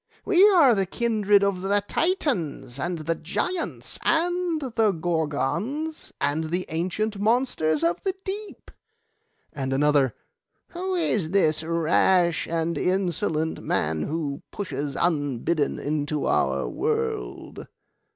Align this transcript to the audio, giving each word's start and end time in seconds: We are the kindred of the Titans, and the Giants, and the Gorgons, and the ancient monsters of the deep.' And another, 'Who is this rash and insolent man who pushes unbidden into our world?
We 0.25 0.49
are 0.49 0.73
the 0.73 0.87
kindred 0.87 1.43
of 1.43 1.61
the 1.61 1.83
Titans, 1.87 2.79
and 2.79 2.97
the 3.05 3.13
Giants, 3.13 3.99
and 4.03 4.59
the 4.59 4.89
Gorgons, 4.91 6.11
and 6.19 6.45
the 6.45 6.65
ancient 6.69 7.19
monsters 7.19 7.83
of 7.83 8.01
the 8.01 8.15
deep.' 8.25 8.71
And 9.53 9.71
another, 9.71 10.15
'Who 10.69 10.95
is 10.95 11.29
this 11.29 11.61
rash 11.61 12.47
and 12.47 12.79
insolent 12.79 13.59
man 13.61 14.01
who 14.01 14.41
pushes 14.49 14.95
unbidden 14.99 15.77
into 15.77 16.25
our 16.25 16.67
world? 16.67 17.67